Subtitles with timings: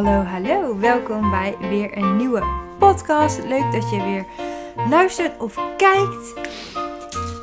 [0.00, 0.78] Hallo, hallo.
[0.78, 2.44] Welkom bij weer een nieuwe
[2.78, 3.44] podcast.
[3.44, 4.26] Leuk dat je weer
[4.88, 6.34] luistert of kijkt.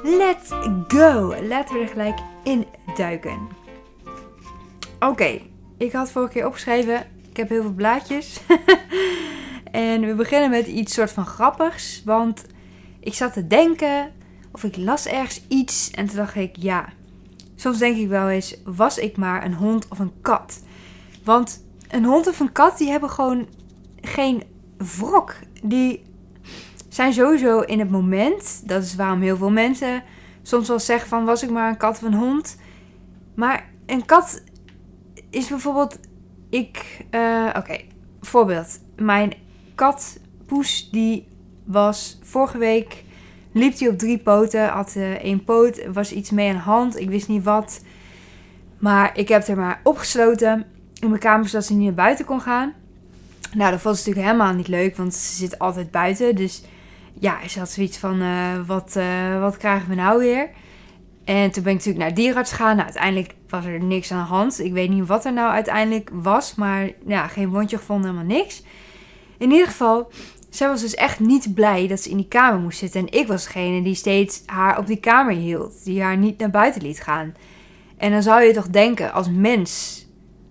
[0.04, 0.49] Let's
[0.88, 1.35] go.
[1.47, 3.48] Laten we er gelijk in duiken.
[4.99, 5.41] Oké,
[5.77, 7.05] ik had vorige keer opgeschreven.
[7.30, 8.39] Ik heb heel veel blaadjes.
[9.71, 12.02] en we beginnen met iets soort van grappigs.
[12.05, 12.45] Want
[12.99, 14.12] ik zat te denken
[14.52, 15.91] of ik las ergens iets.
[15.91, 16.89] En toen dacht ik, ja,
[17.55, 20.62] soms denk ik wel eens, was ik maar een hond of een kat?
[21.23, 23.48] Want een hond of een kat, die hebben gewoon
[24.02, 24.44] geen
[24.77, 25.36] wrok.
[25.64, 26.04] Die
[26.90, 28.68] zijn sowieso in het moment.
[28.68, 30.04] Dat is waarom heel veel mensen
[30.41, 32.58] soms wel zeggen van, was ik maar een kat of een hond?
[33.36, 34.44] Maar een kat
[35.30, 36.00] is bijvoorbeeld,
[36.50, 37.77] ik, uh, oké,
[38.22, 38.80] voorbeeld.
[38.96, 39.34] Mijn
[39.76, 41.27] kat Poes, die
[41.63, 43.04] was vorige week,
[43.52, 46.99] liep hij op drie poten, had uh, één poot, was iets mee aan de hand,
[46.99, 47.82] ik wist niet wat.
[48.80, 50.66] Maar ik heb er maar opgesloten
[50.99, 52.73] in mijn kamer zodat ze niet naar buiten kon gaan.
[53.53, 56.35] Nou, dat vond ze natuurlijk helemaal niet leuk, want ze zit altijd buiten.
[56.35, 56.63] Dus
[57.20, 60.49] ja, ze had zoiets van, uh, wat, uh, wat krijgen we nou weer?
[61.23, 62.76] En toen ben ik natuurlijk naar de dierenarts gegaan.
[62.76, 64.59] Nou, uiteindelijk was er niks aan de hand.
[64.59, 68.63] Ik weet niet wat er nou uiteindelijk was, maar ja, geen wondje gevonden, helemaal niks.
[69.38, 70.11] In ieder geval,
[70.50, 73.00] zij was dus echt niet blij dat ze in die kamer moest zitten.
[73.00, 76.50] En ik was degene die steeds haar op die kamer hield, die haar niet naar
[76.50, 77.35] buiten liet gaan.
[77.97, 80.06] En dan zou je toch denken, als mens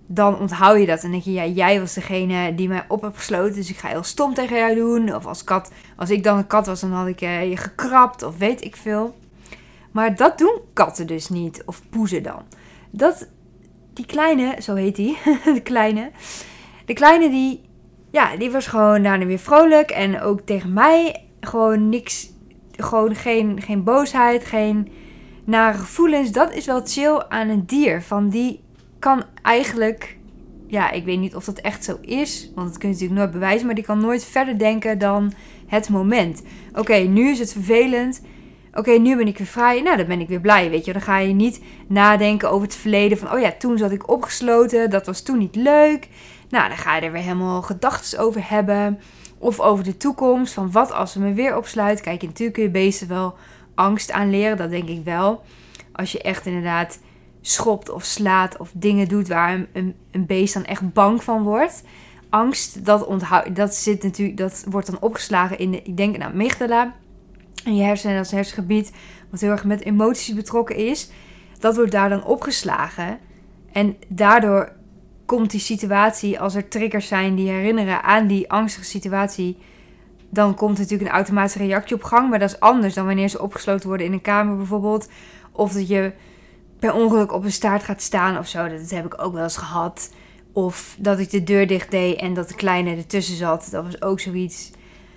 [0.06, 1.02] dan onthoud je dat.
[1.02, 3.54] En denk je, ja, jij was degene die mij op hebt gesloten.
[3.54, 5.14] Dus ik ga heel stom tegen jou doen.
[5.14, 8.22] Of als kat, als ik dan een kat was, dan had ik uh, je gekrapt.
[8.22, 9.16] Of weet ik veel.
[9.90, 11.62] Maar dat doen katten dus niet.
[11.66, 12.42] Of poezen dan.
[12.90, 13.28] Dat,
[13.92, 15.18] die kleine, zo heet die.
[15.54, 16.10] de kleine.
[16.84, 17.64] De kleine die,
[18.10, 19.90] ja, die was gewoon daarna weer vrolijk.
[19.90, 22.34] En ook tegen mij gewoon niks.
[22.70, 24.92] Gewoon geen, geen boosheid, geen
[25.44, 26.32] nare gevoelens.
[26.32, 28.02] Dat is wel chill aan een dier.
[28.02, 28.64] Van die
[28.98, 30.16] kan eigenlijk,
[30.66, 33.32] ja, ik weet niet of dat echt zo is, want dat kun je natuurlijk nooit
[33.32, 35.32] bewijzen, maar die kan nooit verder denken dan
[35.66, 36.42] het moment.
[36.74, 38.20] Oké, nu is het vervelend.
[38.72, 39.80] Oké, nu ben ik weer vrij.
[39.80, 40.92] Nou, dan ben ik weer blij, weet je.
[40.92, 44.90] Dan ga je niet nadenken over het verleden van, oh ja, toen zat ik opgesloten,
[44.90, 46.08] dat was toen niet leuk.
[46.48, 49.00] Nou, dan ga je er weer helemaal gedachten over hebben.
[49.38, 52.00] Of over de toekomst, van wat als ze me weer opsluit.
[52.00, 53.34] Kijk, natuurlijk kun je beesten wel
[53.74, 55.42] angst aanleren, dat denk ik wel.
[55.92, 56.98] Als je echt inderdaad
[57.48, 61.42] schopt of slaat of dingen doet waar een, een, een beest dan echt bang van
[61.42, 61.82] wordt.
[62.30, 66.32] Angst, dat, onthoud, dat, zit natuurlijk, dat wordt dan opgeslagen in de, ik denk, nou,
[66.32, 66.94] amygdala.
[67.64, 68.92] In je hersenen, is hersengebied
[69.30, 71.10] wat heel erg met emoties betrokken is.
[71.58, 73.18] Dat wordt daar dan opgeslagen.
[73.72, 74.72] En daardoor
[75.26, 79.58] komt die situatie, als er triggers zijn die herinneren aan die angstige situatie,
[80.28, 82.30] dan komt natuurlijk een automatische reactie op gang.
[82.30, 85.08] Maar dat is anders dan wanneer ze opgesloten worden in een kamer bijvoorbeeld.
[85.52, 86.12] Of dat je
[86.78, 88.68] per ongeluk op een staart gaat staan of zo.
[88.68, 90.10] Dat heb ik ook wel eens gehad.
[90.52, 93.68] Of dat ik de deur dicht deed en dat de kleine ertussen zat.
[93.70, 94.70] Dat was ook zoiets.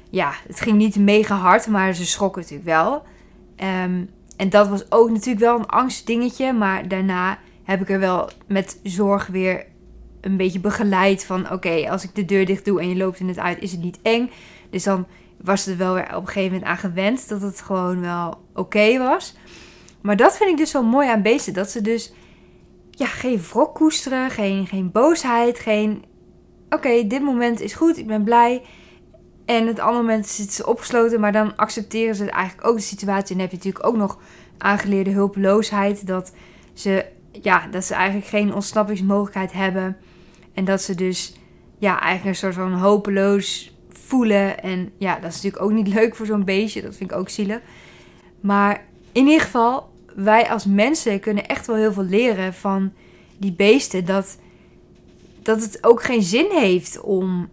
[0.10, 3.04] Ja, het ging niet mega hard, maar ze schrokken natuurlijk wel.
[3.84, 6.54] Um, en dat was ook natuurlijk wel een angstdingetje.
[6.54, 9.66] Maar daarna heb ik er wel met zorg weer
[10.22, 11.52] een beetje begeleid van...
[11.52, 13.82] Oké, als ik de deur dicht doe en je loopt in het uit, is het
[13.82, 14.30] niet eng.
[14.70, 15.08] Dus dan
[15.42, 18.98] was het wel weer op een gegeven moment aan gewend dat het gewoon wel oké
[18.98, 19.36] was.
[20.02, 21.54] Maar dat vind ik dus zo mooi aan beesten.
[21.54, 22.14] Dat ze dus
[22.92, 26.04] ja, geen wrok koesteren, geen, geen boosheid, geen...
[26.70, 28.62] Oké, dit moment is goed, ik ben blij.
[29.46, 33.30] En het andere moment zitten ze opgesloten, maar dan accepteren ze eigenlijk ook de situatie.
[33.30, 34.20] En dan heb je natuurlijk ook nog
[34.58, 36.08] aangeleerde hulpeloosheid.
[36.08, 36.34] Dat
[36.74, 39.98] ze, ja, dat ze eigenlijk geen ontsnappingsmogelijkheid hebben.
[40.54, 41.34] En dat ze dus
[41.78, 44.64] ja, eigenlijk een soort van hopeloos voelen.
[44.64, 46.82] En ja, dat is natuurlijk ook niet leuk voor zo'n beestje.
[46.82, 47.60] Dat vind ik ook zielig.
[48.42, 49.89] Maar in ieder geval,
[50.24, 52.92] wij als mensen kunnen echt wel heel veel leren van
[53.38, 54.06] die beesten.
[54.06, 54.38] Dat,
[55.42, 57.50] dat het ook geen zin heeft om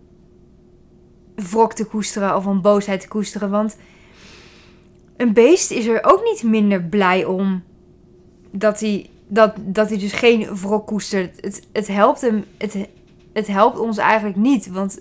[1.34, 3.50] wrok te koesteren of om boosheid te koesteren.
[3.50, 3.76] Want
[5.16, 7.62] een beest is er ook niet minder blij om
[8.50, 11.40] dat hij, dat, dat hij dus geen wrok koestert.
[11.40, 12.76] Het, het helpt hem, het,
[13.32, 14.66] het helpt ons eigenlijk niet.
[14.66, 15.00] Want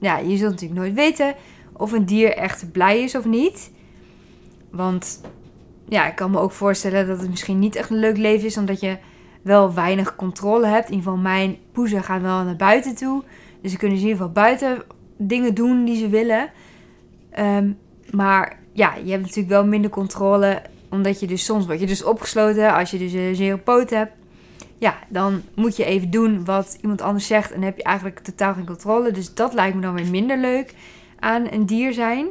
[0.00, 1.34] ja, je zult natuurlijk nooit weten
[1.72, 3.70] of een dier echt blij is of niet.
[4.70, 5.20] Want
[5.92, 8.56] ja, ik kan me ook voorstellen dat het misschien niet echt een leuk leven is,
[8.56, 8.98] omdat je
[9.42, 10.88] wel weinig controle hebt.
[10.88, 13.22] In ieder geval, mijn poezen gaan wel naar buiten toe.
[13.60, 14.82] Dus ze kunnen in ieder geval buiten
[15.16, 16.50] dingen doen die ze willen.
[17.30, 17.70] Ehm,
[18.10, 20.62] maar ja, je hebt natuurlijk wel minder controle.
[20.88, 22.74] Omdat je dus soms word je dus opgesloten.
[22.74, 24.12] Als je dus een zero poot hebt.
[24.78, 27.48] Ja, dan moet je even doen wat iemand anders zegt.
[27.50, 29.10] En dan heb je eigenlijk totaal geen controle.
[29.10, 30.74] Dus dat lijkt me dan weer minder leuk
[31.18, 32.26] aan een dier zijn.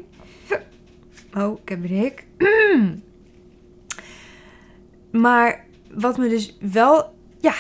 [1.37, 2.25] Oh, ik heb een hik.
[5.11, 7.53] Maar wat me dus wel, ja,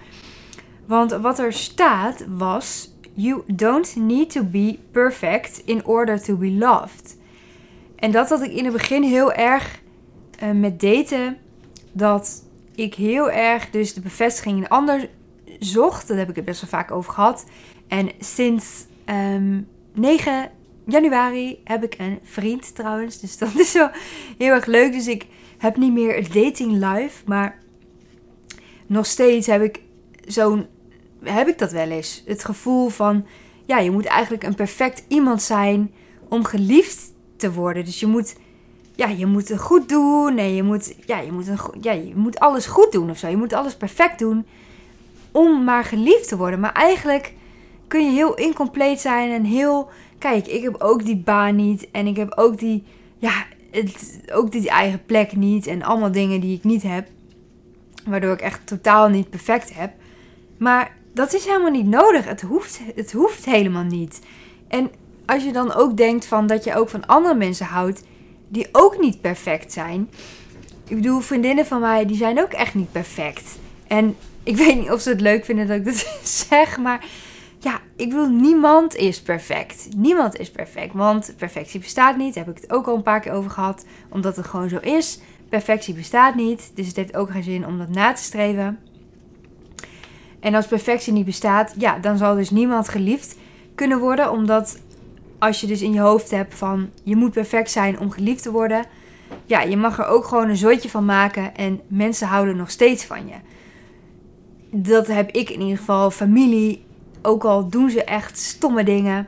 [0.86, 2.89] Want wat er staat was,
[3.20, 7.18] you don't need to be perfect in order to be loved.
[7.96, 9.82] En dat had ik in het begin heel erg
[10.44, 11.38] uh, met daten,
[11.92, 12.44] dat
[12.76, 15.10] ik heel erg dus de bevestiging in ander
[15.60, 16.08] zocht.
[16.08, 17.46] Daar heb ik het best wel vaak over gehad.
[17.88, 19.62] En sinds um, ehm,
[19.94, 20.52] 9
[20.86, 23.20] januari heb ik een vriend trouwens.
[23.20, 23.90] Dus dat is wel
[24.38, 24.92] heel erg leuk.
[24.92, 25.26] Dus ik
[25.58, 27.24] heb niet meer het dating live.
[27.26, 27.60] Maar
[28.88, 29.82] nog steeds heb ik
[30.26, 30.68] zo'n.
[31.24, 32.24] Heb ik dat wel eens?
[32.26, 33.26] Het gevoel van.
[33.66, 35.92] Ja, je moet eigenlijk een perfect iemand zijn
[36.30, 37.86] om geliefd te worden.
[37.86, 38.36] Dus je moet.
[38.96, 40.36] Ja, je moet het goed doen.
[40.36, 43.28] Nee, je moet, ja, je, moet een, ja, je moet alles goed doen of zo.
[43.28, 44.46] Je moet alles perfect doen
[45.32, 46.60] om maar geliefd te worden.
[46.60, 47.34] Maar eigenlijk
[47.88, 51.92] kun je heel incompleet zijn en heel kijk, ik heb ook die baan niet.
[51.92, 52.84] En ik heb ook die,
[53.18, 55.68] ja, het, ook die eigen plek niet.
[55.68, 57.08] En allemaal dingen die ik niet heb.
[58.06, 59.92] Waardoor ik echt totaal niet perfect heb.
[60.58, 62.26] Maar dat is helemaal niet nodig.
[62.26, 64.20] Het hoeft, het hoeft helemaal niet.
[64.68, 64.92] En
[65.26, 68.04] als je dan ook denkt van dat je ook van andere mensen houdt
[68.48, 70.10] die ook niet perfect zijn.
[70.88, 73.60] Ik bedoel, vriendinnen van mij die zijn ook echt niet perfect.
[73.88, 76.20] En ik weet niet of ze het leuk vinden dat ik dat
[76.50, 77.06] zeg, maar
[77.60, 79.88] ja, ik wil niemand is perfect.
[79.96, 82.34] Niemand is perfect, want perfectie bestaat niet.
[82.34, 84.78] Daar heb ik het ook al een paar keer over gehad, omdat het gewoon zo
[84.78, 85.20] is.
[85.50, 88.80] Perfectie bestaat niet, dus het heeft ook geen zin om dat na te streven.
[90.40, 93.38] En als perfectie niet bestaat, ja, dan zal dus niemand geliefd
[93.76, 94.80] kunnen worden, omdat
[95.40, 98.52] als je dus in je hoofd hebt van je moet perfect zijn om geliefd te
[98.52, 98.86] worden,
[99.46, 103.06] ja, je mag er ook gewoon een zooitje van maken en mensen houden nog steeds
[103.06, 103.36] van je.
[104.72, 106.84] Dat heb ik in ieder geval, familie,
[107.22, 109.28] ook al doen ze echt stomme dingen.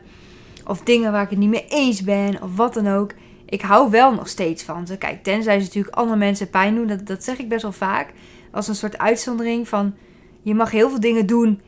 [0.65, 2.41] Of dingen waar ik het niet mee eens ben.
[2.41, 3.13] Of wat dan ook.
[3.45, 4.97] Ik hou wel nog steeds van ze.
[4.97, 6.87] Kijk, tenzij ze natuurlijk andere mensen pijn doen.
[6.87, 8.13] Dat, dat zeg ik best wel vaak.
[8.51, 9.93] Als een soort uitzondering van...
[10.41, 11.61] Je mag heel veel dingen doen.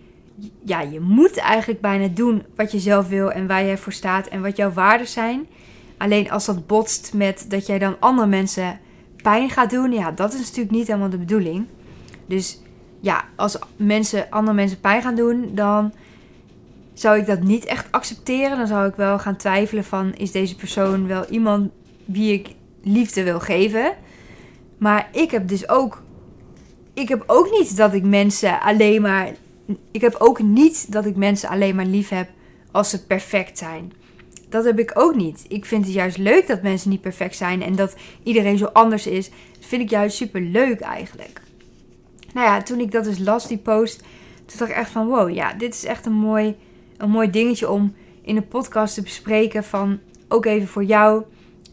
[0.64, 3.32] Ja, je moet eigenlijk bijna doen wat je zelf wil.
[3.32, 4.28] En waar jij voor staat.
[4.28, 5.48] En wat jouw waarden zijn.
[5.98, 8.80] Alleen als dat botst met dat jij dan andere mensen
[9.22, 9.92] pijn gaat doen.
[9.92, 11.66] Ja, dat is natuurlijk niet helemaal de bedoeling.
[12.26, 12.60] Dus
[13.00, 15.94] ja, als mensen andere mensen pijn gaan doen, dan
[16.94, 18.58] zou ik dat niet echt accepteren.
[18.58, 21.72] Dan zou ik wel gaan twijfelen van is deze persoon wel iemand
[22.06, 23.94] wie ik liefde wil geven.
[24.78, 26.03] Maar ik heb dus ook.
[26.94, 29.32] Ik heb ook niet dat ik mensen alleen maar.
[29.92, 32.30] Ik heb ook niet dat ik mensen alleen maar lief heb
[32.72, 33.94] als ze perfect zijn.
[34.50, 35.46] Dat heb ik ook niet.
[35.48, 39.08] Ik vind het juist leuk dat mensen niet perfect zijn en dat iedereen zo anders
[39.08, 39.30] is.
[39.30, 41.42] Dat vind ik juist super leuk eigenlijk.
[42.34, 44.04] Nou ja, toen ik dat dus las, die post,
[44.46, 46.56] toen dacht ik echt van wow, ja, dit is echt een mooi
[46.98, 51.24] een mooi dingetje om in een podcast te bespreken van ook even voor jou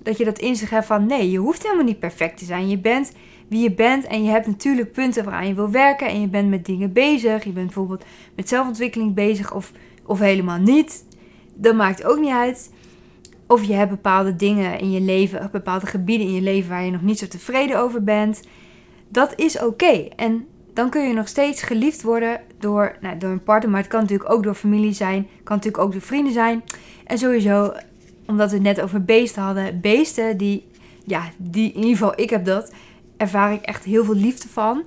[0.02, 2.68] dat je dat inzicht hebt van nee, je hoeft helemaal niet perfect te zijn.
[2.68, 3.12] Je bent
[3.50, 6.48] wie je bent en je hebt natuurlijk punten waaraan je wil werken en je bent
[6.48, 7.44] met dingen bezig.
[7.44, 8.04] Je bent bijvoorbeeld
[8.34, 9.72] met zelfontwikkeling bezig of,
[10.06, 11.04] of helemaal niet.
[11.54, 12.72] Dat maakt ook niet uit.
[13.46, 16.90] Of je hebt bepaalde dingen in je leven, bepaalde gebieden in je leven waar je
[16.90, 18.40] nog niet zo tevreden over bent.
[19.08, 20.08] Dat is oké.
[20.16, 23.70] En dan kun je nog steeds geliefd worden door, nou, door een partner.
[23.70, 25.28] Maar het kan natuurlijk ook door familie zijn.
[25.42, 26.62] kan natuurlijk ook door vrienden zijn.
[27.06, 27.72] En sowieso,
[28.26, 29.80] omdat we het net over beesten hadden.
[29.80, 30.66] Beesten die,
[31.04, 32.72] ja, die in ieder geval, ik heb dat.
[33.20, 34.82] Ervaar ik echt heel veel liefde van.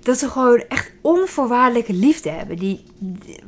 [0.00, 2.56] Dat ze gewoon echt onvoorwaardelijke liefde hebben.
[2.56, 2.84] Die,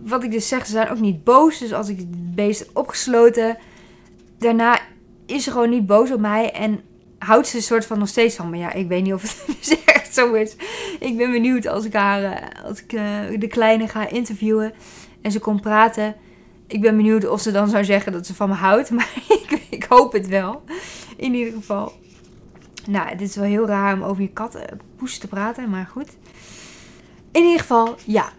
[0.05, 1.59] wat ik dus zeg, ze zijn ook niet boos.
[1.59, 3.59] Dus als ik het beest opgesloten,
[4.39, 4.81] daarna
[5.27, 6.53] is ze gewoon niet boos op mij.
[6.53, 6.81] En
[7.19, 8.51] houdt ze een soort van nog steeds van.
[8.51, 10.57] Maar ja, ik weet niet of het dus echt zo is.
[11.01, 13.03] Ik ben benieuwd als ik haar, eh, als ik eh,
[13.39, 14.73] de kleine ga interviewen
[15.23, 16.15] en ze komt praten.
[16.67, 18.91] Ik ben benieuwd of ze dan zou zeggen dat ze van me houdt.
[18.97, 20.63] Maar ik, ik hoop het wel.
[21.17, 21.93] In ieder geval.
[22.87, 24.59] Nou, dit is wel heel raar om over je kat
[24.97, 25.71] poes te praten.
[25.71, 26.17] Maar goed.
[27.33, 28.33] In ieder geval, ja.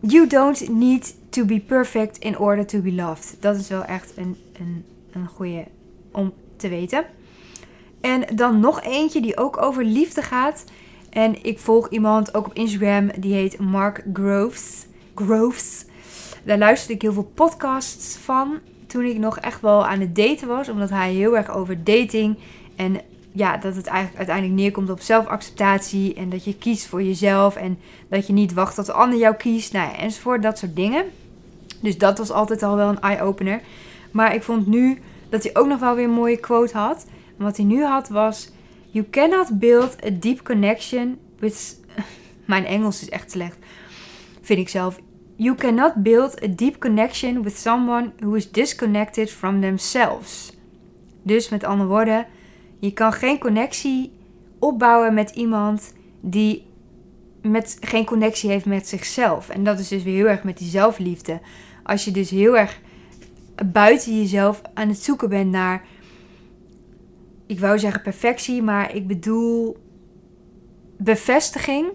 [0.00, 3.36] You don't need to be perfect in order to be loved.
[3.40, 5.64] Dat is wel echt een, een, een goede
[6.12, 7.04] om te weten.
[8.00, 10.64] En dan nog eentje die ook over liefde gaat.
[11.10, 14.86] En ik volg iemand ook op Instagram, die heet Mark Groves.
[15.14, 15.84] Groves.
[16.44, 20.48] Daar luisterde ik heel veel podcasts van toen ik nog echt wel aan het daten
[20.48, 20.68] was.
[20.68, 22.36] Omdat hij heel erg over dating
[22.76, 23.00] en
[23.36, 26.14] ja, dat het eigenlijk uiteindelijk neerkomt op zelfacceptatie.
[26.14, 27.56] En dat je kiest voor jezelf.
[27.56, 27.78] En
[28.08, 29.72] dat je niet wacht tot de ander jou kiest.
[29.72, 30.42] Nou ja, enzovoort.
[30.42, 31.04] Dat soort dingen.
[31.80, 33.60] Dus dat was altijd al wel een eye-opener.
[34.10, 37.06] Maar ik vond nu dat hij ook nog wel weer een mooie quote had.
[37.38, 38.50] En wat hij nu had was:
[38.90, 41.80] You cannot build a deep connection with.
[42.44, 43.56] Mijn Engels is echt slecht.
[44.40, 44.98] Vind ik zelf.
[45.36, 50.52] You cannot build a deep connection with someone who is disconnected from themselves.
[51.22, 52.26] Dus met andere woorden,
[52.78, 54.12] je kan geen connectie
[54.58, 56.66] opbouwen met iemand die
[57.42, 59.48] met, geen connectie heeft met zichzelf.
[59.48, 61.40] En dat is dus weer heel erg met die zelfliefde.
[61.82, 62.80] Als je dus heel erg
[63.72, 65.84] buiten jezelf aan het zoeken bent naar
[67.46, 69.76] ik wou zeggen perfectie, maar ik bedoel
[70.96, 71.86] bevestiging.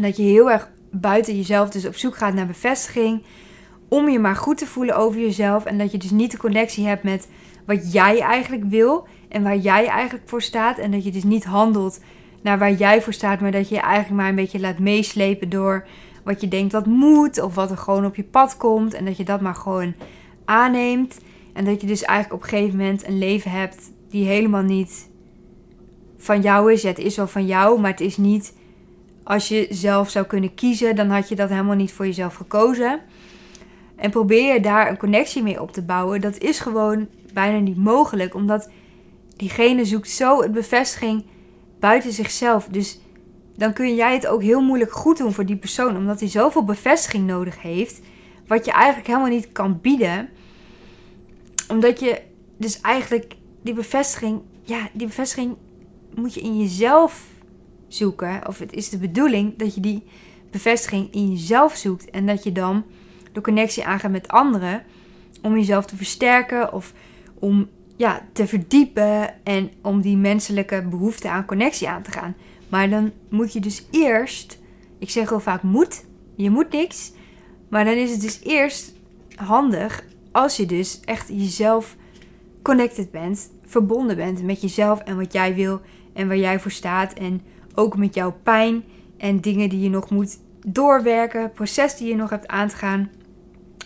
[0.00, 3.22] Dat je heel erg buiten jezelf dus op zoek gaat naar bevestiging.
[3.88, 5.64] Om je maar goed te voelen over jezelf.
[5.64, 7.28] En dat je dus niet de connectie hebt met
[7.66, 9.06] wat jij eigenlijk wil.
[9.28, 10.78] En waar jij eigenlijk voor staat.
[10.78, 12.00] En dat je dus niet handelt
[12.42, 13.40] naar waar jij voor staat.
[13.40, 15.86] Maar dat je je eigenlijk maar een beetje laat meeslepen door
[16.24, 17.42] wat je denkt wat moet.
[17.42, 18.94] Of wat er gewoon op je pad komt.
[18.94, 19.94] En dat je dat maar gewoon
[20.44, 21.20] aanneemt.
[21.52, 25.08] En dat je dus eigenlijk op een gegeven moment een leven hebt die helemaal niet
[26.18, 26.82] van jou is.
[26.82, 28.58] Het is wel van jou, maar het is niet.
[29.22, 33.00] Als je zelf zou kunnen kiezen, dan had je dat helemaal niet voor jezelf gekozen.
[33.96, 36.20] En probeer je daar een connectie mee op te bouwen.
[36.20, 38.70] Dat is gewoon bijna niet mogelijk, omdat
[39.36, 41.24] diegene zoekt zo een bevestiging
[41.78, 42.66] buiten zichzelf.
[42.70, 43.00] Dus
[43.56, 46.64] dan kun jij het ook heel moeilijk goed doen voor die persoon, omdat hij zoveel
[46.64, 48.00] bevestiging nodig heeft,
[48.46, 50.28] wat je eigenlijk helemaal niet kan bieden.
[51.68, 52.20] Omdat je
[52.56, 55.56] dus eigenlijk die bevestiging, ja, die bevestiging
[56.14, 57.24] moet je in jezelf
[57.94, 58.48] zoeken.
[58.48, 60.02] Of het is de bedoeling dat je die
[60.50, 62.10] bevestiging in jezelf zoekt.
[62.10, 62.84] En dat je dan
[63.32, 64.82] de connectie aangaat met anderen.
[65.42, 66.92] Om jezelf te versterken of
[67.38, 69.44] om ja, te verdiepen.
[69.44, 72.34] En om die menselijke behoefte aan connectie aan te gaan.
[72.68, 74.58] Maar dan moet je dus eerst.
[74.98, 76.04] Ik zeg heel vaak moet.
[76.34, 77.12] Je moet niks.
[77.68, 78.92] Maar dan is het dus eerst
[79.34, 81.96] handig als je dus echt jezelf
[82.62, 85.80] connected bent, verbonden bent met jezelf en wat jij wil
[86.12, 87.12] en waar jij voor staat.
[87.12, 87.40] En
[87.74, 88.84] ook met jouw pijn
[89.16, 93.10] en dingen die je nog moet doorwerken, proces die je nog hebt aan te gaan.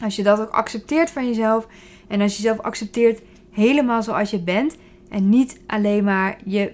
[0.02, 1.66] Als je dat ook accepteert van jezelf
[2.08, 4.76] en als je jezelf accepteert helemaal zoals je bent
[5.08, 6.72] en niet alleen maar je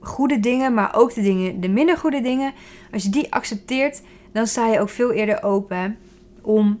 [0.00, 2.52] goede dingen, maar ook de dingen, de minder goede dingen.
[2.92, 4.02] Als je die accepteert,
[4.32, 5.98] dan sta je ook veel eerder open
[6.42, 6.80] om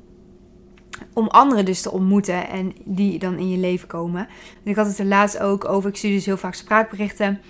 [1.12, 4.20] om anderen dus te ontmoeten en die dan in je leven komen.
[4.64, 5.90] En ik had het er laatst ook over.
[5.90, 7.40] Ik stuur dus heel vaak spraakberichten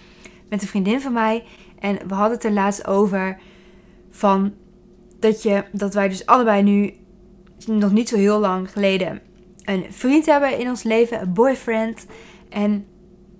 [0.48, 1.44] met een vriendin van mij.
[1.80, 3.38] En we hadden het er laatst over
[4.10, 4.52] van
[5.18, 6.94] dat, je, dat wij dus allebei nu
[7.66, 9.20] nog niet zo heel lang geleden
[9.70, 12.06] een vriend hebben in ons leven, een boyfriend.
[12.48, 12.86] En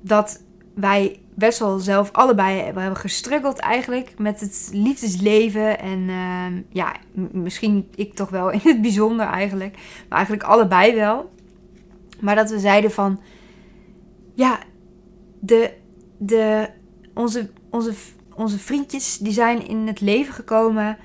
[0.00, 0.42] dat
[0.74, 5.78] wij best wel zelf allebei we hebben gestruggeld eigenlijk met het liefdesleven.
[5.78, 6.96] En uh, ja,
[7.32, 9.74] misschien ik toch wel in het bijzonder eigenlijk.
[10.08, 11.30] Maar eigenlijk allebei wel.
[12.20, 13.20] Maar dat we zeiden van...
[14.34, 14.58] Ja,
[15.40, 15.72] de,
[16.18, 16.68] de,
[17.14, 17.92] onze, onze,
[18.40, 20.98] onze vriendjes die zijn in het leven gekomen...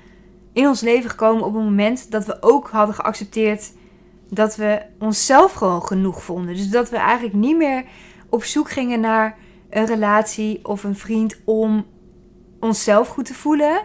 [0.52, 3.72] In ons leven gekomen op een moment dat we ook hadden geaccepteerd...
[4.30, 6.54] Dat we onszelf gewoon genoeg vonden.
[6.54, 7.84] Dus dat we eigenlijk niet meer
[8.28, 9.36] op zoek gingen naar
[9.70, 11.86] een relatie of een vriend om
[12.60, 13.80] onszelf goed te voelen.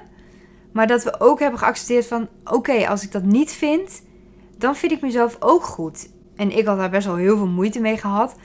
[0.71, 4.03] Maar dat we ook hebben geaccepteerd van oké, als ik dat niet vind,
[4.57, 6.09] dan vind ik mezelf ook goed.
[6.35, 8.35] En ik had daar best wel heel veel moeite mee gehad.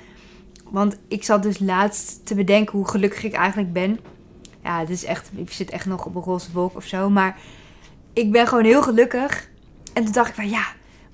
[0.70, 3.98] Want ik zat dus laatst te bedenken hoe gelukkig ik eigenlijk ben.
[4.66, 7.10] Ja, het is echt, ik zit echt nog op een roze wolk of zo.
[7.10, 7.38] Maar
[8.12, 9.48] ik ben gewoon heel gelukkig.
[9.92, 10.64] En toen dacht ik van ja,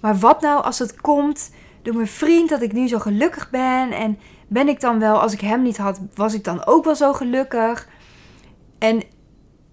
[0.01, 1.51] maar wat nou als het komt
[1.83, 3.91] door mijn vriend dat ik nu zo gelukkig ben?
[3.93, 4.19] En
[4.49, 7.13] ben ik dan wel, als ik hem niet had, was ik dan ook wel zo
[7.13, 7.89] gelukkig?
[8.79, 9.03] En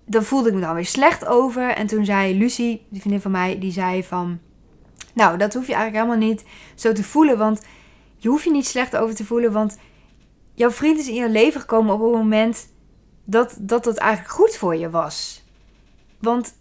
[0.05, 1.69] dan voelde ik me dan weer slecht over.
[1.69, 4.39] En toen zei Lucie, die vriendin van mij, die zei van...
[5.13, 6.45] Nou, dat hoef je eigenlijk helemaal niet
[6.75, 7.37] zo te voelen.
[7.37, 7.65] Want
[8.15, 9.51] je hoeft je niet slecht over te voelen.
[9.51, 9.77] Want
[10.53, 12.67] jouw vriend is in je leven gekomen op het moment
[13.29, 15.43] dat dat, dat eigenlijk goed voor je was.
[16.19, 16.53] Want,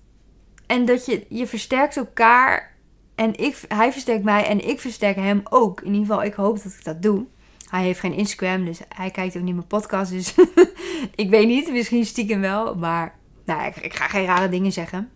[0.66, 2.76] en dat je, je versterkt elkaar.
[3.14, 5.80] En ik, hij versterkt mij en ik versterk hem ook.
[5.80, 7.26] In ieder geval, ik hoop dat ik dat doe.
[7.68, 10.10] Hij heeft geen Instagram, dus hij kijkt ook niet mijn podcast.
[10.10, 10.34] Dus
[11.14, 12.74] ik weet niet, misschien stiekem wel.
[12.74, 15.10] Maar nou, ik, ik ga geen rare dingen zeggen.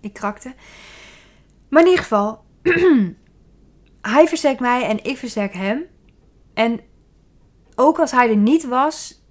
[0.00, 0.54] Ik krakte.
[1.68, 2.44] Maar in ieder geval,
[4.14, 5.82] hij versterkt mij en ik versterk hem.
[6.54, 6.80] En
[7.74, 9.21] ook als hij er niet was,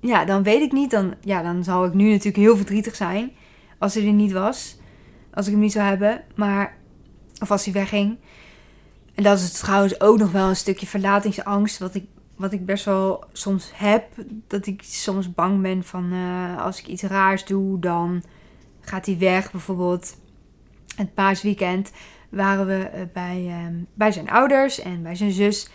[0.00, 0.90] ja, dan weet ik niet.
[0.90, 3.32] Dan, ja, dan zou ik nu natuurlijk heel verdrietig zijn
[3.78, 4.76] als hij er niet was.
[5.34, 6.24] Als ik hem niet zou hebben.
[6.34, 6.76] Maar,
[7.40, 8.18] of als hij wegging.
[9.14, 11.78] En dat is trouwens ook nog wel een stukje verlatingsangst.
[11.78, 12.04] Wat ik,
[12.36, 14.04] wat ik best wel soms heb.
[14.46, 18.22] Dat ik soms bang ben van uh, als ik iets raars doe, dan
[18.80, 19.50] gaat hij weg.
[19.50, 20.16] Bijvoorbeeld
[20.96, 21.90] het paasweekend
[22.28, 25.70] waren we eh, bij, uh, bij zijn ouders en bij zijn zus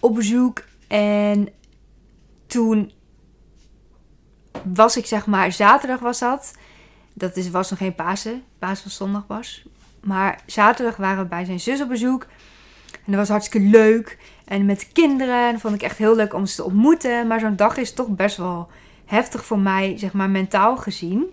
[0.00, 0.64] op bezoek.
[0.88, 1.48] En
[2.46, 2.92] toen
[4.74, 6.54] was ik zeg maar, zaterdag was dat.
[7.14, 8.42] Dat is, was nog geen Pasen.
[8.58, 9.64] Pasen van zondag was.
[10.00, 12.26] Maar zaterdag waren we bij zijn zus op bezoek.
[12.92, 14.18] En dat was hartstikke leuk.
[14.44, 15.48] En met de kinderen.
[15.48, 17.26] En vond ik echt heel leuk om ze te ontmoeten.
[17.26, 18.68] Maar zo'n dag is toch best wel
[19.04, 21.24] heftig voor mij, zeg maar mentaal gezien.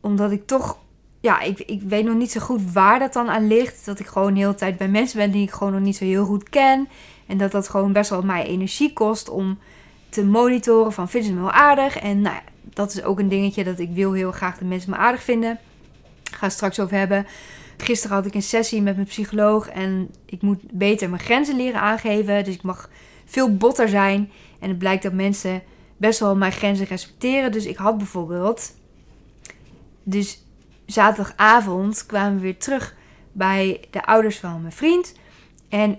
[0.00, 0.78] Omdat ik toch,
[1.20, 3.84] ja, ik, ik weet nog niet zo goed waar dat dan aan ligt.
[3.84, 6.04] Dat ik gewoon de hele tijd bij mensen ben die ik gewoon nog niet zo
[6.04, 6.88] heel goed ken.
[7.26, 9.58] En dat dat gewoon best wel mij energie kost om
[10.14, 11.98] te monitoren van vinden ze me wel aardig.
[11.98, 14.90] En nou ja, dat is ook een dingetje dat ik wil heel graag de mensen
[14.90, 15.58] me aardig vinden.
[16.30, 17.26] Ga straks over hebben.
[17.76, 21.80] Gisteren had ik een sessie met mijn psycholoog en ik moet beter mijn grenzen leren
[21.80, 22.44] aangeven.
[22.44, 22.90] Dus ik mag
[23.24, 24.30] veel botter zijn.
[24.58, 25.62] En het blijkt dat mensen
[25.96, 27.52] best wel mijn grenzen respecteren.
[27.52, 28.74] Dus ik had bijvoorbeeld.
[30.02, 30.44] Dus
[30.86, 32.94] zaterdagavond kwamen we weer terug
[33.32, 35.14] bij de ouders van mijn vriend.
[35.68, 35.98] En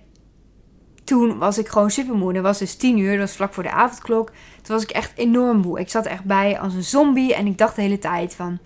[1.06, 2.34] toen was ik gewoon super moe.
[2.34, 4.32] Het was dus tien uur, dat was vlak voor de avondklok.
[4.62, 5.80] Toen was ik echt enorm moe.
[5.80, 8.60] Ik zat echt bij als een zombie en ik dacht de hele tijd van...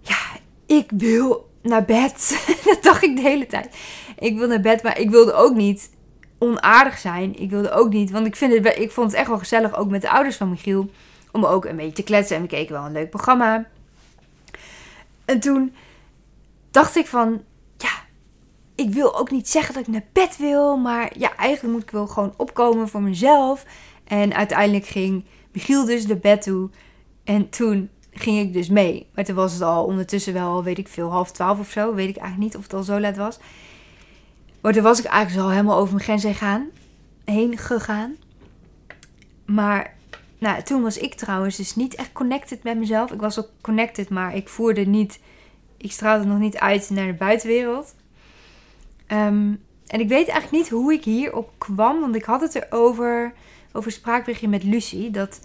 [0.00, 0.18] Ja,
[0.66, 2.44] ik wil naar bed.
[2.64, 3.76] dat dacht ik de hele tijd.
[4.18, 5.90] Ik wil naar bed, maar ik wilde ook niet
[6.38, 7.40] onaardig zijn.
[7.40, 9.90] Ik wilde ook niet, want ik, vind het, ik vond het echt wel gezellig, ook
[9.90, 10.90] met de ouders van Michiel,
[11.32, 12.36] om ook een beetje te kletsen.
[12.36, 13.66] En we keken wel een leuk programma.
[15.24, 15.74] En toen
[16.70, 17.42] dacht ik van,
[18.80, 21.90] ik wil ook niet zeggen dat ik naar bed wil, maar ja, eigenlijk moet ik
[21.90, 23.64] wel gewoon opkomen voor mezelf.
[24.04, 26.70] En uiteindelijk ging Michiel dus naar bed toe.
[27.24, 29.06] En toen ging ik dus mee.
[29.14, 31.94] Maar toen was het al ondertussen wel, weet ik veel, half twaalf of zo.
[31.94, 33.38] Weet ik eigenlijk niet of het al zo laat was.
[34.60, 36.68] Maar toen was ik eigenlijk al helemaal over mijn grens heen, gaan,
[37.24, 38.16] heen gegaan.
[39.46, 39.96] Maar
[40.38, 43.12] nou, toen was ik trouwens dus niet echt connected met mezelf.
[43.12, 45.20] Ik was ook connected, maar ik voerde niet...
[45.76, 47.94] Ik straalde nog niet uit naar de buitenwereld.
[49.12, 52.00] Um, en ik weet eigenlijk niet hoe ik hierop kwam.
[52.00, 53.32] Want ik had het erover,
[53.72, 55.10] over spraakberichtje met Lucie.
[55.10, 55.40] Dat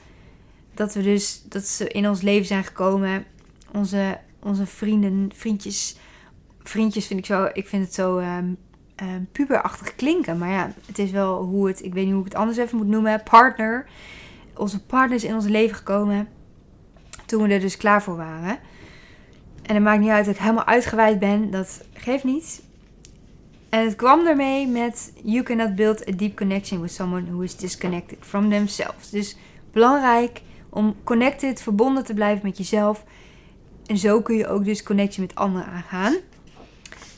[0.76, 3.26] dat we dus dat ze in ons leven zijn gekomen.
[3.74, 5.98] Onze, onze vrienden, vriendjes.
[6.64, 7.50] Vriendjes vind ik zo.
[7.54, 8.58] Ik vind het zo um,
[9.32, 10.38] puberachtig klinken.
[10.38, 11.84] Maar ja, het is wel hoe het.
[11.84, 13.24] Ik weet niet hoe ik het anders even moet noemen.
[13.24, 13.88] Partner.
[14.56, 16.28] Onze partners in ons leven gekomen.
[17.26, 18.60] Toen we er dus klaar voor waren.
[19.62, 21.52] En het maakt niet uit dat ik helemaal uitgeweid ben.
[21.52, 22.64] Dat geeft niet.
[23.76, 27.56] En het kwam ermee met: You cannot build a deep connection with someone who is
[27.56, 29.10] disconnected from themselves.
[29.10, 29.36] Dus
[29.72, 33.04] belangrijk om connected, verbonden te blijven met jezelf.
[33.86, 36.16] En zo kun je ook dus connectie met anderen aangaan.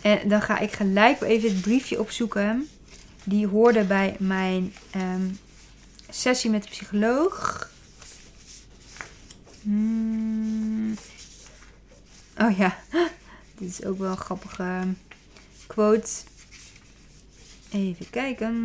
[0.02, 2.68] En dan ga ik gelijk even het briefje opzoeken.
[3.24, 5.40] Die hoorde bij mijn um,
[6.10, 7.70] sessie met de psycholoog.
[9.62, 10.94] Hmm.
[12.38, 12.78] Oh ja,
[13.58, 14.84] dit is ook wel een grappige
[15.68, 16.10] quote.
[17.72, 18.62] Even kijken.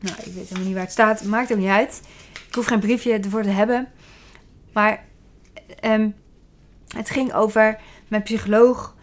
[0.00, 1.24] Nou, ik weet helemaal niet waar het staat.
[1.24, 2.02] Maakt ook niet uit.
[2.48, 3.88] Ik hoef geen briefje ervoor te hebben.
[4.72, 5.04] Maar
[5.84, 6.14] um,
[6.88, 8.94] het ging over mijn psycholoog.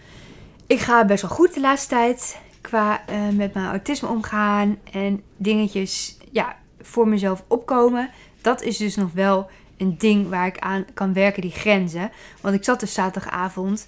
[0.67, 5.23] Ik ga best wel goed de laatste tijd qua uh, met mijn autisme omgaan en
[5.37, 8.09] dingetjes ja, voor mezelf opkomen.
[8.41, 12.11] Dat is dus nog wel een ding waar ik aan kan werken, die grenzen.
[12.41, 13.85] Want ik zat dus zaterdagavond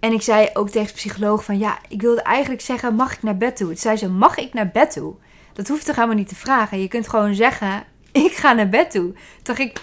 [0.00, 3.22] En ik zei ook tegen de psycholoog van ja, ik wilde eigenlijk zeggen, mag ik
[3.22, 3.66] naar bed toe?
[3.66, 5.14] Toen zei ze, mag ik naar bed toe?
[5.52, 6.80] Dat hoeft toch helemaal niet te vragen.
[6.80, 9.12] Je kunt gewoon zeggen, ik ga naar bed toe.
[9.42, 9.80] Dacht ik,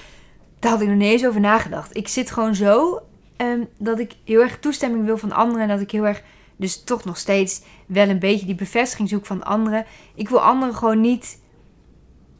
[0.59, 1.97] daar had ik nog niet eens over nagedacht.
[1.97, 3.01] Ik zit gewoon zo
[3.37, 5.61] ehm, dat ik heel erg toestemming wil van anderen.
[5.61, 6.23] En dat ik heel erg,
[6.55, 9.85] dus toch nog steeds wel een beetje die bevestiging zoek van anderen.
[10.15, 11.39] Ik wil anderen gewoon niet,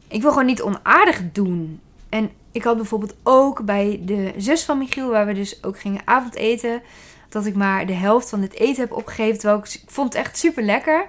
[0.08, 1.80] ik wil gewoon niet onaardig doen.
[2.08, 6.02] En ik had bijvoorbeeld ook bij de zus van Michiel, waar we dus ook gingen
[6.04, 6.82] avondeten,
[7.28, 9.38] dat ik maar de helft van het eten heb opgegeven.
[9.38, 11.08] Terwijl ik, vond het echt super lekker.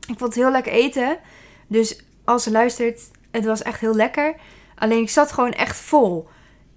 [0.00, 1.18] Ik vond het heel lekker eten.
[1.66, 4.34] Dus als ze luistert, het was echt heel lekker.
[4.74, 6.28] Alleen ik zat gewoon echt vol.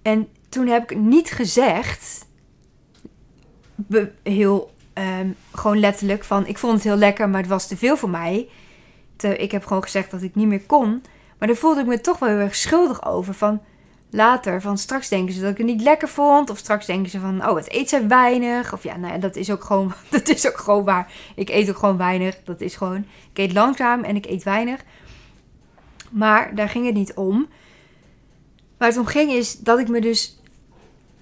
[0.02, 2.26] En toen heb ik niet gezegd,
[4.22, 7.96] heel um, gewoon letterlijk van ik vond het heel lekker, maar het was te veel
[7.96, 8.48] voor mij.
[9.36, 11.02] Ik heb gewoon gezegd dat ik niet meer kon.
[11.38, 13.34] Maar daar voelde ik me toch wel heel erg schuldig over.
[13.34, 13.62] Van
[14.16, 16.50] later, van straks denken ze dat ik het niet lekker vond.
[16.50, 18.72] Of straks denken ze van, oh, het eet ze weinig.
[18.72, 21.12] Of ja, nou ja, dat is ook gewoon, dat is ook gewoon waar.
[21.34, 22.36] Ik eet ook gewoon weinig.
[22.44, 24.80] Dat is gewoon, ik eet langzaam en ik eet weinig.
[26.10, 27.48] Maar daar ging het niet om.
[28.78, 30.40] Waar het om ging is dat ik me dus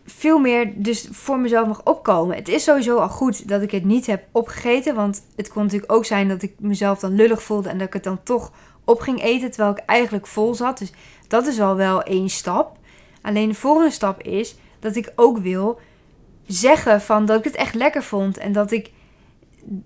[0.07, 2.37] veel meer dus voor mezelf mag opkomen.
[2.37, 4.95] Het is sowieso al goed dat ik het niet heb opgegeten.
[4.95, 7.93] Want het kon natuurlijk ook zijn dat ik mezelf dan lullig voelde en dat ik
[7.93, 8.53] het dan toch
[8.85, 10.79] op ging eten terwijl ik eigenlijk vol zat.
[10.79, 10.93] Dus
[11.29, 12.79] dat is al wel één stap.
[13.25, 15.81] Alleen de volgende stap is dat ik ook wil
[16.47, 18.39] zeggen van dat ik het echt lekker vond.
[18.39, 18.93] En dat ik.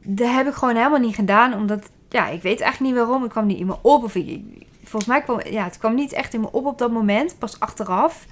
[0.05, 1.55] Dat heb ik gewoon helemaal niet gedaan.
[1.55, 3.24] Omdat, ja, ik weet echt niet waarom.
[3.24, 4.05] Ik kwam niet in me op.
[4.05, 4.42] Of ik,
[4.83, 7.38] volgens mij kwam ja, het kwam niet echt in me op op dat moment.
[7.38, 8.27] Pas achteraf.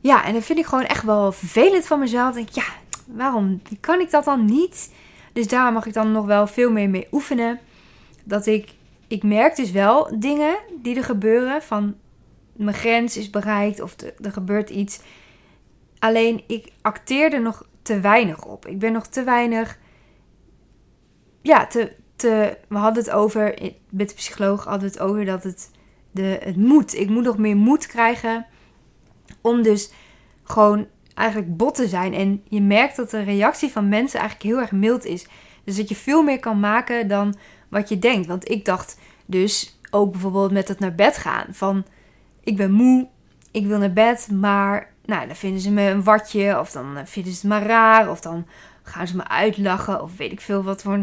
[0.00, 2.34] Ja, en dan vind ik gewoon echt wel vervelend van mezelf.
[2.34, 2.64] Denk ja,
[3.06, 4.92] waarom kan ik dat dan niet?
[5.32, 7.60] Dus daar mag ik dan nog wel veel meer mee oefenen.
[8.24, 8.74] Dat ik
[9.08, 11.62] ik merk dus wel dingen die er gebeuren.
[11.62, 11.94] Van
[12.56, 15.00] mijn grens is bereikt of er gebeurt iets.
[15.98, 18.66] Alleen ik acteer er nog te weinig op.
[18.66, 19.78] Ik ben nog te weinig.
[21.42, 25.42] Ja, te, te, we hadden het over, met de psycholoog hadden we het over dat
[25.42, 25.70] het,
[26.10, 26.94] de, het moet.
[26.94, 28.46] Ik moet nog meer moed krijgen
[29.40, 29.92] om dus
[30.42, 32.14] gewoon eigenlijk bot te zijn.
[32.14, 35.26] En je merkt dat de reactie van mensen eigenlijk heel erg mild is.
[35.64, 37.34] Dus dat je veel meer kan maken dan
[37.68, 38.26] wat je denkt.
[38.26, 41.46] Want ik dacht dus ook bijvoorbeeld met het naar bed gaan.
[41.50, 41.84] Van
[42.46, 43.08] ik ben moe,
[43.50, 46.58] ik wil naar bed, maar nou, dan vinden ze me een watje.
[46.60, 48.10] Of dan vinden ze het maar raar.
[48.10, 48.46] Of dan
[48.82, 50.02] gaan ze me uitlachen.
[50.02, 51.02] Of weet ik veel wat voor.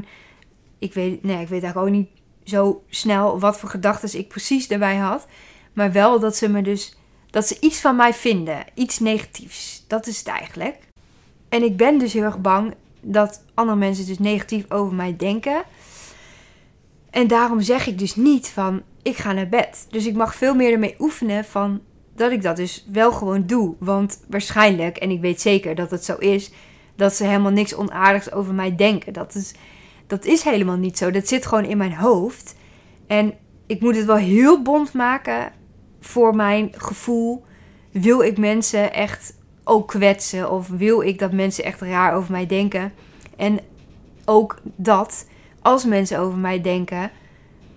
[0.80, 2.10] Ik weet, nee, ik weet eigenlijk ook niet
[2.44, 5.28] zo snel wat voor gedachten ik precies daarbij had.
[5.74, 6.98] Maar wel dat ze me dus.
[7.30, 8.66] Dat ze iets van mij vinden.
[8.74, 9.86] Iets negatiefs.
[9.88, 10.78] Dat is het eigenlijk.
[11.50, 15.64] En ik ben dus heel erg bang dat andere mensen dus negatief over mij denken.
[17.14, 19.88] En daarom zeg ik dus niet van ik ga naar bed.
[19.90, 21.82] Dus ik mag veel meer ermee oefenen van
[22.16, 23.76] dat ik dat dus wel gewoon doe.
[23.80, 26.52] Want waarschijnlijk, en ik weet zeker dat het zo is,
[26.96, 29.14] dat ze helemaal niks onaardigs over mij denken.
[29.14, 29.54] Dat is,
[30.08, 31.12] dat is helemaal niet zo.
[31.12, 32.56] Dat zit gewoon in mijn hoofd.
[33.08, 33.34] En
[33.68, 35.52] ik moet het wel heel bond maken
[36.00, 37.46] voor mijn gevoel.
[37.92, 40.52] Wil ik mensen echt ook kwetsen?
[40.52, 42.94] Of wil ik dat mensen echt raar over mij denken?
[43.38, 43.60] En
[44.26, 45.26] ook dat
[45.64, 47.12] als mensen over mij denken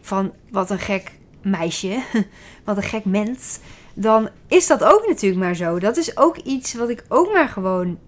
[0.01, 2.03] van wat een gek meisje,
[2.65, 3.59] wat een gek mens,
[3.95, 5.79] dan is dat ook natuurlijk maar zo.
[5.79, 7.99] Dat is ook iets wat ik ook maar gewoon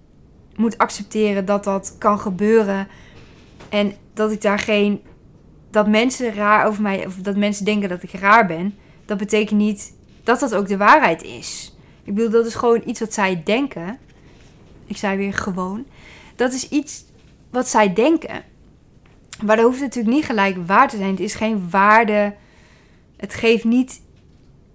[0.56, 2.88] moet accepteren dat dat kan gebeuren.
[3.68, 5.02] En dat ik daar geen.
[5.70, 7.06] Dat mensen raar over mij.
[7.06, 8.78] Of dat mensen denken dat ik raar ben.
[9.04, 9.92] Dat betekent niet
[10.24, 11.76] dat dat ook de waarheid is.
[12.04, 13.98] Ik bedoel, dat is gewoon iets wat zij denken.
[14.86, 15.86] Ik zei weer gewoon.
[16.36, 17.04] Dat is iets
[17.50, 18.42] wat zij denken.
[19.44, 21.10] Maar dat hoeft natuurlijk niet gelijk waar te zijn.
[21.10, 22.34] Het is geen waarde.
[23.16, 24.02] Het geeft niet.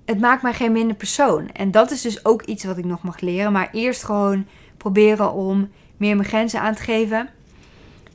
[0.06, 1.50] Het maakt mij geen minder persoon.
[1.50, 3.52] En dat is dus ook iets wat ik nog mag leren.
[3.52, 4.48] Maar eerst gewoon
[4.78, 7.30] proberen om meer mijn grenzen aan te geven.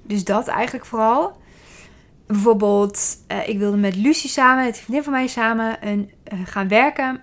[0.02, 1.36] Dus dat eigenlijk vooral.
[2.26, 6.68] Bijvoorbeeld, uh, ik wilde met Lucie samen, het vriendin van mij samen, een, uh, gaan
[6.68, 7.20] werken.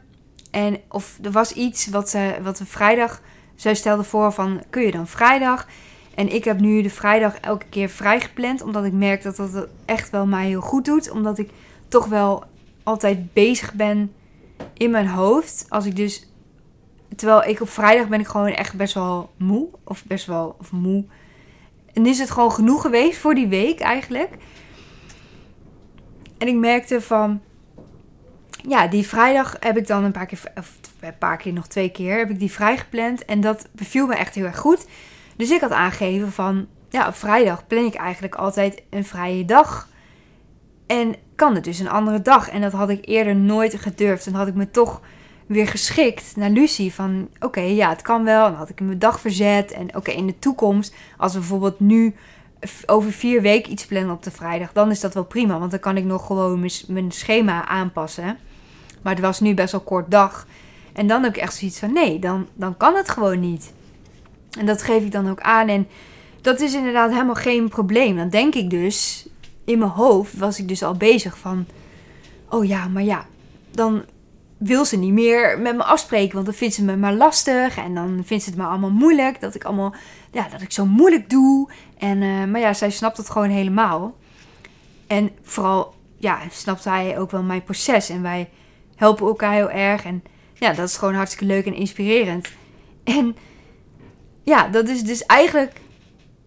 [0.52, 3.22] En of er was iets wat, ze, wat we vrijdag.
[3.56, 5.68] Zij stelde voor van, kun je dan vrijdag?
[6.16, 8.62] En ik heb nu de vrijdag elke keer vrijgepland.
[8.62, 11.10] Omdat ik merk dat dat echt wel mij heel goed doet.
[11.10, 11.50] Omdat ik
[11.88, 12.44] toch wel
[12.84, 14.14] altijd bezig ben
[14.74, 15.66] in mijn hoofd.
[15.70, 16.28] Als ik dus.
[17.16, 19.68] Terwijl ik op vrijdag ben ik gewoon echt best wel moe.
[19.84, 21.06] Of best wel of moe.
[21.94, 24.30] En is het gewoon genoeg geweest voor die week eigenlijk.
[26.38, 27.42] En ik merkte van.
[28.68, 30.40] Ja, die vrijdag heb ik dan een paar keer.
[30.56, 32.18] Of een paar keer, nog twee keer.
[32.18, 33.26] Heb ik die vrijgepland.
[33.26, 34.86] En dat beviel me echt heel erg goed.
[35.36, 39.88] Dus ik had aangegeven van, ja, op vrijdag plan ik eigenlijk altijd een vrije dag.
[40.88, 42.50] En kan het dus een andere dag.
[42.50, 44.28] En dat had ik eerder nooit gedurfd.
[44.28, 45.02] En had ik me toch
[45.46, 46.94] weer geschikt naar Lucie.
[46.94, 48.46] Van oké, ja, het kan wel.
[48.46, 49.72] En dan had ik mijn dag verzet.
[49.72, 52.16] En oké, in de toekomst, als we bijvoorbeeld nu
[52.86, 55.60] over vier weken iets plannen op de vrijdag, dan is dat wel prima.
[55.60, 58.38] Want dan kan ik nog gewoon mijn schema aanpassen.
[59.02, 60.48] Maar het was nu best wel kort dag.
[60.94, 63.74] En dan heb ik echt zoiets van: nee, dan, dan kan het gewoon niet.
[64.58, 65.68] En dat geef ik dan ook aan.
[65.68, 65.88] En
[66.42, 68.16] dat is inderdaad helemaal geen probleem.
[68.16, 69.28] Dan denk ik dus,
[69.66, 71.66] in mijn hoofd was ik dus al bezig van:
[72.50, 73.26] oh ja, maar ja,
[73.72, 74.04] dan
[74.58, 76.34] wil ze niet meer met me afspreken.
[76.34, 77.78] Want dan vindt ze me maar lastig.
[77.78, 79.42] En dan vindt ze het me allemaal moeilijk.
[79.42, 79.94] Dat ik allemaal,
[80.32, 81.70] ja, dat ik zo moeilijk doe.
[81.98, 84.16] En, uh, maar ja, zij snapt het gewoon helemaal.
[85.08, 88.10] En vooral, ja, snapt hij ook wel mijn proces.
[88.10, 88.50] En wij
[88.96, 90.06] helpen elkaar heel erg.
[90.06, 92.52] En ja, dat is gewoon hartstikke leuk en inspirerend.
[93.04, 93.36] En
[94.46, 95.82] ja, dat is dus eigenlijk,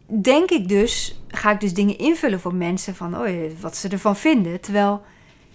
[0.07, 3.29] denk ik dus, ga ik dus dingen invullen voor mensen van oh,
[3.61, 4.61] wat ze ervan vinden.
[4.61, 5.03] Terwijl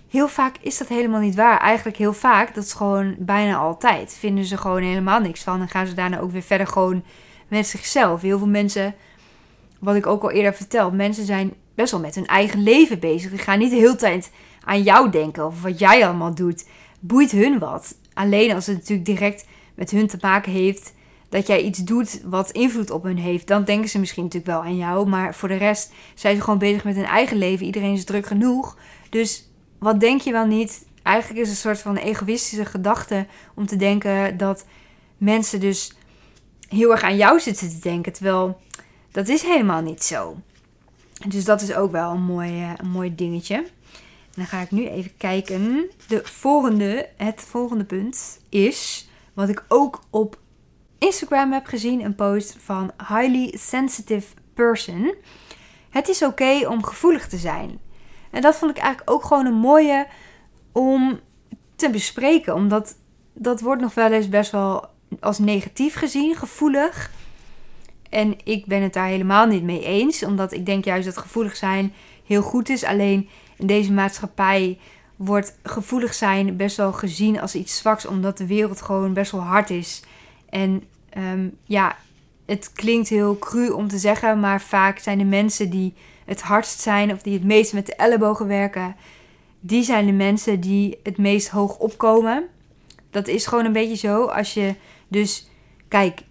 [0.09, 1.59] heel vaak is dat helemaal niet waar.
[1.59, 5.61] Eigenlijk heel vaak, dat is gewoon bijna altijd, vinden ze gewoon helemaal niks van.
[5.61, 7.03] En gaan ze daarna ook weer verder gewoon
[7.47, 8.21] met zichzelf.
[8.21, 8.95] Heel veel mensen,
[9.79, 13.29] wat ik ook al eerder vertel, mensen zijn best wel met hun eigen leven bezig.
[13.29, 14.31] Die gaan niet de hele tijd
[14.63, 16.67] aan jou denken of wat jij allemaal doet.
[16.99, 17.95] Boeit hun wat.
[18.13, 20.93] Alleen als het natuurlijk direct met hun te maken heeft
[21.33, 24.63] dat jij iets doet wat invloed op hun heeft, dan denken ze misschien natuurlijk wel
[24.63, 25.07] aan jou.
[25.07, 27.65] Maar voor de rest zijn ze gewoon bezig met hun eigen leven.
[27.65, 28.77] Iedereen is druk genoeg.
[29.09, 30.85] Dus wat denk je wel niet?
[31.03, 34.65] Eigenlijk is het een soort van egoïstische gedachte om te denken dat
[35.17, 35.93] mensen dus
[36.69, 38.13] heel erg aan jou zitten te denken.
[38.13, 38.61] Terwijl
[39.11, 40.37] dat is helemaal niet zo.
[41.27, 43.55] Dus dat is ook wel een mooi, eh, een mooi dingetje.
[43.55, 43.65] En
[44.35, 45.89] dan ga ik nu even kijken.
[46.07, 50.41] De volgende, het volgende punt is wat ik ook op
[51.03, 52.03] Instagram heb gezien.
[52.03, 55.15] Een post van Highly Sensitive Person.
[55.89, 57.79] Het is oké om gevoelig te zijn.
[58.31, 60.07] En dat vond ik eigenlijk ook gewoon een mooie
[60.71, 61.19] om
[61.75, 62.55] te bespreken.
[62.55, 62.95] Omdat
[63.33, 64.85] dat wordt nog wel eens best wel
[65.19, 67.11] als negatief gezien, gevoelig.
[68.09, 70.23] En ik ben het daar helemaal niet mee eens.
[70.23, 71.93] Omdat ik denk juist dat gevoelig zijn
[72.25, 72.83] heel goed is.
[72.83, 74.79] Alleen in deze maatschappij
[75.15, 78.05] wordt gevoelig zijn best wel gezien als iets zwaks.
[78.05, 80.03] Omdat de wereld gewoon best wel hard is.
[80.49, 80.83] En
[81.13, 81.95] ehm, ja,
[82.45, 84.39] het klinkt heel cru om te zeggen.
[84.39, 85.93] Maar vaak zijn de mensen die
[86.25, 88.95] het hardst zijn of die het meest met de ellebogen werken,
[89.59, 92.47] die zijn de mensen die het meest hoog opkomen.
[93.09, 94.25] Dat is gewoon een beetje zo.
[94.25, 94.75] Als je
[95.07, 95.49] dus,
[95.87, 96.21] kijk,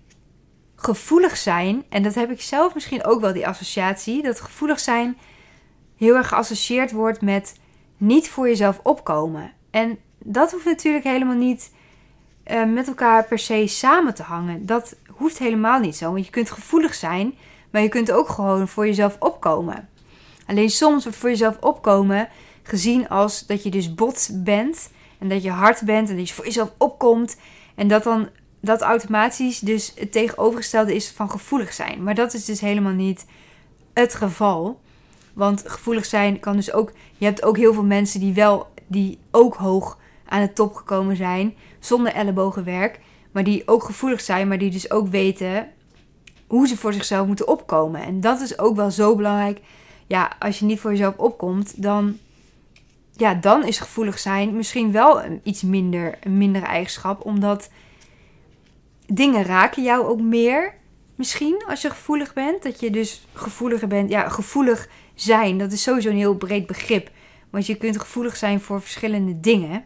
[0.77, 5.16] gevoelig zijn, en dat heb ik zelf misschien ook wel die associatie, dat gevoelig zijn
[5.97, 7.55] heel erg geassocieerd wordt met
[7.97, 9.53] niet voor jezelf opkomen.
[9.71, 11.71] En dat hoeft natuurlijk helemaal niet
[12.46, 14.66] uh, met elkaar per se samen te hangen.
[14.66, 16.12] Dat hoeft helemaal niet zo.
[16.12, 17.35] Want je kunt gevoelig zijn,
[17.70, 19.88] maar je kunt ook gewoon voor jezelf opkomen.
[20.46, 22.28] Alleen soms wordt voor jezelf opkomen
[22.62, 24.90] gezien als dat je dus bot bent.
[25.18, 27.37] En dat je hard bent en dat je voor jezelf opkomt.
[27.74, 28.28] En dat dan
[28.61, 32.02] dat automatisch dus het tegenovergestelde is van gevoelig zijn.
[32.02, 33.26] Maar dat is dus helemaal niet
[33.92, 34.81] het geval.
[35.33, 36.92] Want gevoelig zijn kan dus ook.
[37.18, 39.98] Je hebt ook heel veel mensen die wel, die ook hoog
[40.33, 41.55] aan de top gekomen zijn.
[41.79, 43.01] Zonder ellebogenwerk.
[43.33, 45.68] Maar die ook gevoelig zijn, maar die dus ook weten
[46.47, 48.03] hoe ze voor zichzelf moeten opkomen.
[48.03, 49.61] En dat is ook wel zo belangrijk.
[50.07, 52.18] Ja, als je niet voor jezelf opkomt, dan,
[53.16, 57.25] ja, dan is gevoelig zijn misschien wel een iets minder, een mindere eigenschap.
[57.25, 57.71] Omdat
[59.07, 60.75] dingen raken jou ook meer.
[61.14, 62.62] Misschien als je gevoelig bent.
[62.62, 64.11] Dat je dus gevoeliger bent.
[64.11, 65.59] Ja, gevoelig zijn.
[65.59, 67.11] Dat is sowieso een heel breed begrip.
[67.51, 69.85] Want je kunt gevoelig zijn voor verschillende dingen.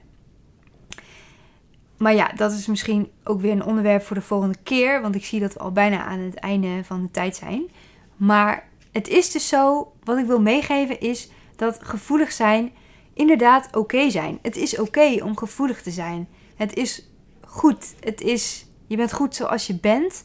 [1.97, 5.03] Maar ja, dat is misschien ook weer een onderwerp voor de volgende keer.
[5.03, 7.71] Want ik zie dat we al bijna aan het einde van de tijd zijn.
[8.17, 12.73] Maar het is dus zo, wat ik wil meegeven is dat gevoelig zijn
[13.15, 14.39] inderdaad oké zijn.
[14.43, 16.29] Het is oké om gevoelig te zijn.
[16.57, 17.09] Het is
[17.47, 17.95] goed.
[18.01, 20.25] Het is, je bent goed zoals je bent.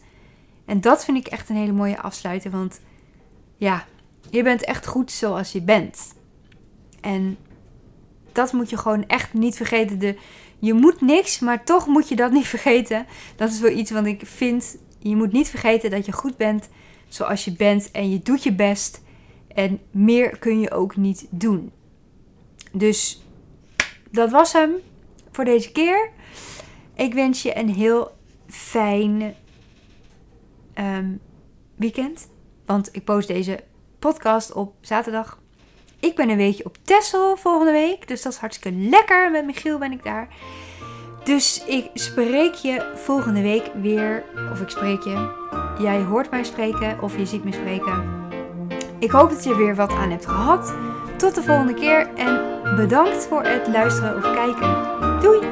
[0.65, 2.51] En dat vind ik echt een hele mooie afsluiter.
[2.51, 2.81] Want
[3.57, 3.85] ja,
[4.29, 6.13] je bent echt goed zoals je bent.
[7.01, 7.37] En
[8.31, 9.99] dat moet je gewoon echt niet vergeten.
[9.99, 10.17] De,
[10.61, 13.05] je moet niks, maar toch moet je dat niet vergeten.
[13.35, 14.77] Dat is wel iets wat ik vind.
[14.99, 16.69] Je moet niet vergeten dat je goed bent
[17.07, 19.01] zoals je bent en je doet je best.
[19.47, 21.71] En meer kun je ook niet doen.
[22.71, 23.23] Dus
[24.11, 24.71] dat was hem
[25.31, 26.09] voor deze keer.
[26.95, 28.11] Ik wens je een heel
[28.47, 29.35] fijn
[30.73, 31.11] ehm,
[31.75, 32.29] weekend.
[32.65, 33.63] Want ik post deze
[33.99, 35.40] podcast op zaterdag.
[36.01, 38.07] Ik ben een weekje op Texel volgende week.
[38.07, 39.31] Dus dat is hartstikke lekker.
[39.31, 40.27] Met Michiel ben ik daar.
[41.23, 44.23] Dus ik spreek je volgende week weer.
[44.51, 45.29] Of ik spreek je.
[45.79, 48.03] Jij hoort mij spreken of je ziet me spreken.
[48.99, 50.73] Ik hoop dat je er weer wat aan hebt gehad.
[51.17, 55.19] Tot de volgende keer en bedankt voor het luisteren of kijken.
[55.21, 55.50] Doei!